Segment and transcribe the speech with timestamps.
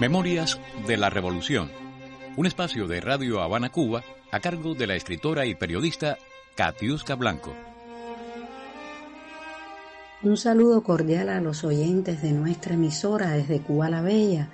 [0.00, 1.68] Memorias de la Revolución,
[2.38, 4.02] un espacio de Radio Habana Cuba
[4.32, 6.16] a cargo de la escritora y periodista
[6.56, 7.52] Katiuska Blanco.
[10.22, 14.48] Un saludo cordial a los oyentes de nuestra emisora desde Cuba la Bella,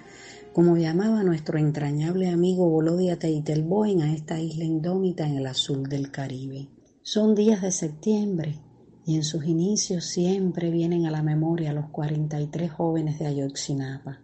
[0.52, 6.10] como llamaba nuestro entrañable amigo Bolodia Teitelboen a esta isla indómita en el azul del
[6.10, 6.70] Caribe.
[7.02, 8.58] Son días de septiembre
[9.06, 14.22] y en sus inicios siempre vienen a la memoria los 43 jóvenes de Ayotzinapa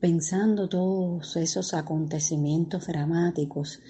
[0.00, 3.80] Pensando todos esos acontecimientos dramáticos,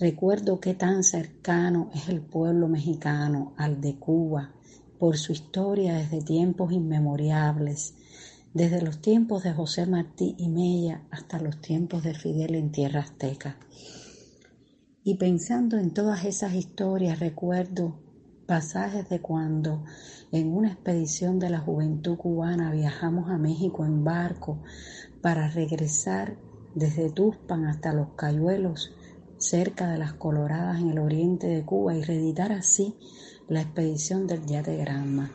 [0.00, 4.54] recuerdo qué tan cercano es el pueblo mexicano al de Cuba
[4.98, 7.92] por su historia desde tiempos inmemorables,
[8.54, 13.00] desde los tiempos de José Martí y Mella hasta los tiempos de Fidel en tierra
[13.00, 13.58] azteca.
[15.04, 17.98] Y pensando en todas esas historias, recuerdo
[18.46, 19.84] pasajes de cuando
[20.32, 24.62] en una expedición de la juventud cubana viajamos a México en barco
[25.20, 26.36] para regresar
[26.74, 28.92] desde Tuspan hasta Los Cayuelos,
[29.38, 32.94] cerca de las Coloradas en el oriente de Cuba y reeditar así
[33.48, 35.30] la expedición del Yate Granma.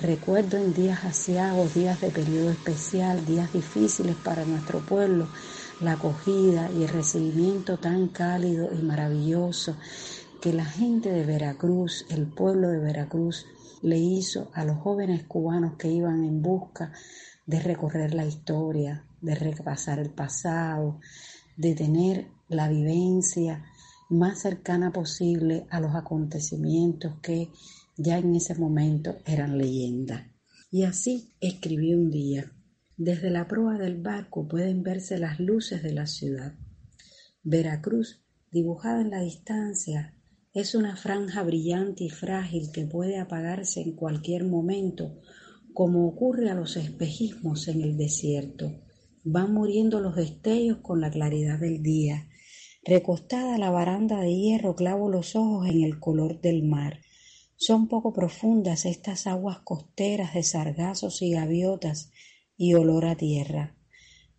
[0.00, 5.28] Recuerdo en días asiagos, días de periodo especial, días difíciles para nuestro pueblo,
[5.80, 9.76] la acogida y el recibimiento tan cálido y maravilloso
[10.42, 13.46] que la gente de Veracruz, el pueblo de Veracruz,
[13.80, 16.92] le hizo a los jóvenes cubanos que iban en busca
[17.46, 21.00] de recorrer la historia, de repasar el pasado,
[21.56, 23.64] de tener la vivencia
[24.10, 27.48] más cercana posible a los acontecimientos que
[27.96, 30.30] ya en ese momento eran leyenda.
[30.70, 32.52] Y así escribí un día.
[32.96, 36.54] Desde la proa del barco pueden verse las luces de la ciudad.
[37.42, 40.14] Veracruz, dibujada en la distancia,
[40.52, 45.20] es una franja brillante y frágil que puede apagarse en cualquier momento,
[45.76, 48.72] como ocurre a los espejismos en el desierto.
[49.24, 52.30] Van muriendo los destellos con la claridad del día.
[52.82, 57.00] Recostada a la baranda de hierro clavo los ojos en el color del mar.
[57.56, 62.10] Son poco profundas estas aguas costeras de sargazos y gaviotas
[62.56, 63.76] y olor a tierra.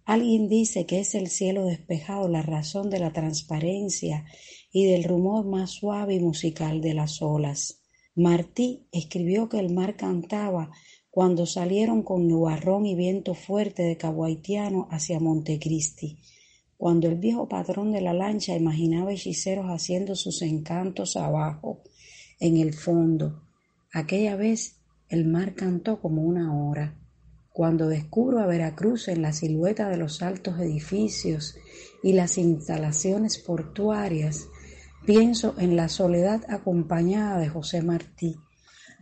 [0.06, 4.26] Alguien dice que es el cielo despejado la razón de la transparencia
[4.72, 7.84] y del rumor más suave y musical de las olas.
[8.16, 10.72] Martí escribió que el mar cantaba
[11.18, 16.20] cuando salieron con nubarrón y viento fuerte de Caguaitiano hacia Montecristi,
[16.78, 21.82] cuando el viejo patrón de la lancha imaginaba hechiceros haciendo sus encantos abajo,
[22.40, 23.42] en el fondo.
[23.92, 24.76] Aquella vez
[25.10, 27.00] el mar cantó como una hora.
[27.52, 31.58] Cuando descubro a Veracruz en la silueta de los altos edificios
[32.04, 34.50] y las instalaciones portuarias,
[35.08, 38.36] Pienso en la soledad acompañada de José Martí,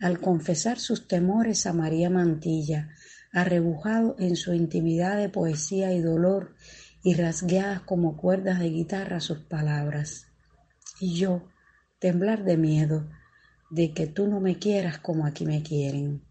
[0.02, 2.90] al confesar sus temores a María Mantilla,
[3.32, 6.56] arrebujado en su intimidad de poesía y dolor
[7.04, 10.28] y rasgueadas como cuerdas de guitarra sus palabras.
[11.00, 11.48] Y yo,
[12.00, 13.10] temblar de miedo,
[13.70, 16.24] de que tú no me quieras como aquí me quieren.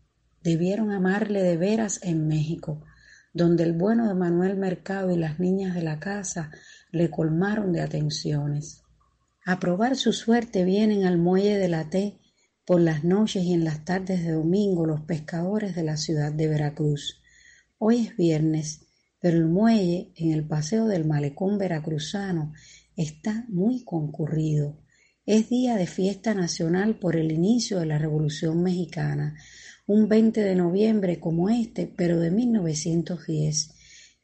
[0.43, 2.85] Debieron amarle de veras en México,
[3.33, 6.51] donde el bueno de Manuel Mercado y las niñas de la casa
[6.91, 8.83] le colmaron de atenciones.
[9.45, 12.19] A probar su suerte vienen al muelle de la T
[12.65, 16.49] por las noches y en las tardes de domingo los pescadores de la ciudad de
[16.49, 17.21] Veracruz.
[17.79, 18.87] Hoy es viernes,
[19.21, 22.55] pero el muelle en el paseo del malecón veracruzano
[22.97, 24.79] está muy concurrido.
[25.27, 29.37] Es día de fiesta nacional por el inicio de la Revolución Mexicana,
[29.87, 33.75] un 20 de noviembre como este, pero de 1910.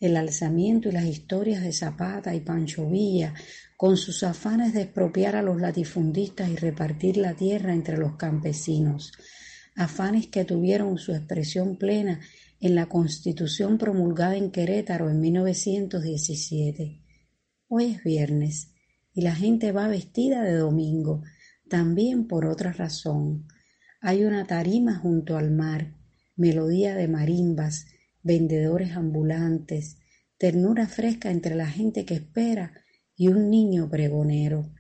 [0.01, 3.35] El alzamiento y las historias de Zapata y Pancho Villa
[3.77, 9.13] con sus afanes de expropiar a los latifundistas y repartir la tierra entre los campesinos,
[9.77, 12.21] afanes que tuvieron su expresión plena
[12.61, 17.03] en la Constitución promulgada en Querétaro en 1917.
[17.69, 18.73] Hoy es viernes
[19.13, 21.23] y la gente va vestida de domingo,
[21.69, 23.47] también por otra razón.
[24.01, 25.95] Hay una tarima junto al mar,
[26.37, 27.87] melodía de marimbas,
[28.23, 29.99] vendedores ambulantes,
[30.39, 32.73] ternura fresca entre la gente que espera
[33.17, 34.73] y un niño pregonero.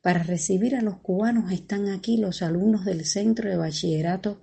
[0.00, 4.40] Para recibir a los cubanos están aquí los alumnos del Centro de Bachillerato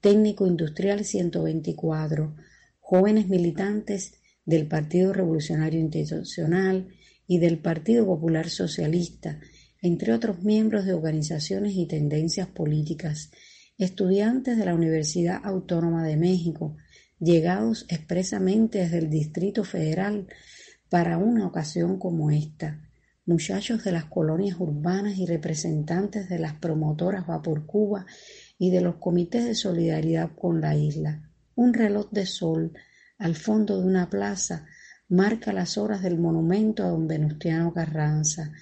[0.00, 2.34] Técnico Industrial 124,
[2.78, 4.14] jóvenes militantes
[4.44, 6.88] del Partido Revolucionario Institucional
[7.26, 9.40] y del Partido Popular Socialista,
[9.82, 13.30] entre otros miembros de organizaciones y tendencias políticas,
[13.78, 16.76] estudiantes de la Universidad Autónoma de México,
[17.20, 20.26] llegados expresamente desde el Distrito Federal
[20.88, 22.80] para una ocasión como esta,
[23.26, 28.06] muchachos de las colonias urbanas y representantes de las promotoras Va por Cuba
[28.58, 31.30] y de los comités de solidaridad con la isla.
[31.54, 32.72] Un reloj de sol
[33.18, 34.66] al fondo de una plaza
[35.08, 38.52] marca las horas del monumento a don Venustiano Carranza,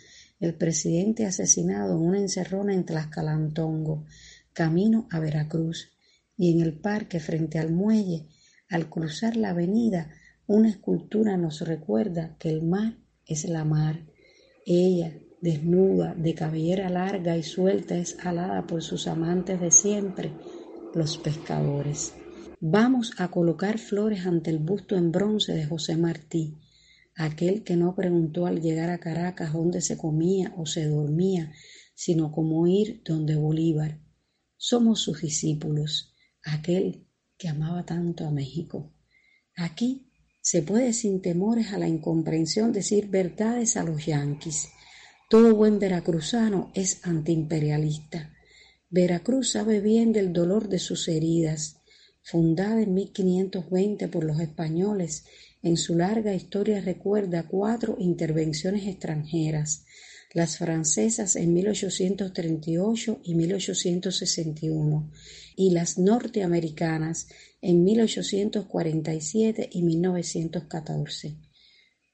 [0.40, 4.05] el presidente asesinado en una encerrona en Tlaxcalantongo,
[4.52, 5.90] camino a Veracruz,
[6.37, 8.26] y en el parque frente al muelle,
[8.69, 10.11] al cruzar la avenida,
[10.47, 14.06] una escultura nos recuerda que el mar es la mar.
[14.67, 20.32] Ella, desnuda, de cabellera larga y suelta, es alada por sus amantes de siempre,
[20.94, 22.15] los pescadores.
[22.61, 26.56] Vamos a colocar flores ante el busto en bronce de José Martí,
[27.15, 31.53] aquel que no preguntó al llegar a Caracas dónde se comía o se dormía,
[31.94, 34.00] sino cómo ir donde Bolívar.
[34.56, 37.07] Somos sus discípulos, aquel
[37.38, 38.93] que amaba tanto a México.
[39.56, 40.11] Aquí
[40.43, 44.69] se puede sin temores a la incomprensión decir verdades a los yanquis.
[45.31, 48.35] Todo buen veracruzano es antiimperialista.
[48.90, 51.79] Veracruz sabe bien del dolor de sus heridas,
[52.31, 55.25] Fundada en 1520 por los españoles,
[55.62, 59.87] en su larga historia recuerda cuatro intervenciones extranjeras,
[60.35, 65.11] las francesas en 1838 y 1861
[65.57, 67.29] y las norteamericanas
[67.61, 71.37] en 1847 y 1914.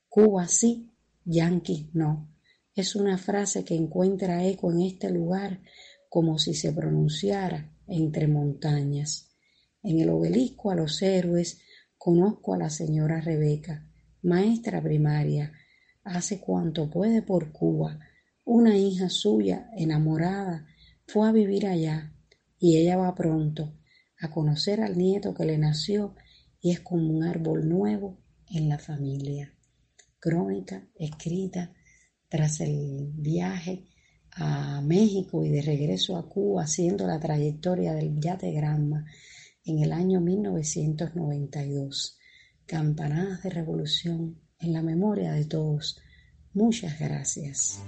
[0.09, 0.93] Cuba sí,
[1.25, 2.31] Yankee no.
[2.75, 5.61] Es una frase que encuentra eco en este lugar
[6.09, 9.31] como si se pronunciara entre montañas.
[9.83, 11.61] En el obelisco a los héroes
[11.99, 13.87] conozco a la señora Rebeca,
[14.23, 15.53] maestra primaria,
[16.05, 17.99] hace cuanto puede por Cuba.
[18.45, 20.67] Una hija suya, enamorada,
[21.07, 22.13] fue a vivir allá
[22.59, 23.75] y ella va pronto
[24.21, 26.15] a conocer al nieto que le nació
[26.61, 28.19] y es como un árbol nuevo
[28.49, 29.55] en la familia.
[30.19, 31.75] Crónica escrita
[32.29, 33.85] tras el viaje
[34.33, 39.07] a México y de regreso a Cuba haciendo la trayectoria del yate Granma
[39.65, 42.19] en el año 1992.
[42.67, 46.01] Campanadas de revolución en la memoria de todos.
[46.53, 47.83] Muchas gracias.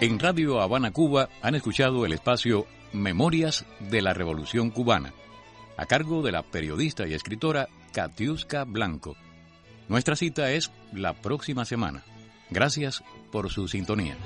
[0.00, 5.14] En Radio Habana, Cuba, han escuchado el espacio Memorias de la Revolución Cubana,
[5.76, 9.16] a cargo de la periodista y escritora Katiuska Blanco.
[9.88, 12.04] Nuestra cita es la próxima semana.
[12.50, 13.02] Gracias
[13.32, 14.16] por su sintonía.